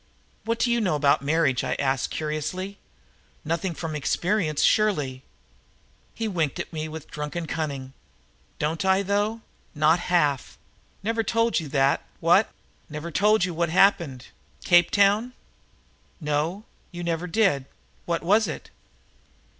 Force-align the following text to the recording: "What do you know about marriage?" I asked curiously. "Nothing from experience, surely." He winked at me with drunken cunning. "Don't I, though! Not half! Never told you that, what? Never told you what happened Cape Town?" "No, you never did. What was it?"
"What 0.45 0.57
do 0.57 0.71
you 0.71 0.81
know 0.81 0.95
about 0.95 1.21
marriage?" 1.21 1.63
I 1.63 1.75
asked 1.75 2.09
curiously. 2.09 2.79
"Nothing 3.45 3.75
from 3.75 3.95
experience, 3.95 4.63
surely." 4.63 5.21
He 6.15 6.27
winked 6.27 6.59
at 6.59 6.73
me 6.73 6.87
with 6.89 7.11
drunken 7.11 7.45
cunning. 7.45 7.93
"Don't 8.57 8.83
I, 8.83 9.03
though! 9.03 9.41
Not 9.75 9.99
half! 9.99 10.57
Never 11.03 11.21
told 11.21 11.59
you 11.59 11.67
that, 11.67 12.03
what? 12.19 12.49
Never 12.89 13.11
told 13.11 13.45
you 13.45 13.53
what 13.53 13.69
happened 13.69 14.25
Cape 14.63 14.89
Town?" 14.89 15.33
"No, 16.19 16.63
you 16.91 17.03
never 17.03 17.27
did. 17.27 17.65
What 18.05 18.23
was 18.23 18.47
it?" 18.47 18.71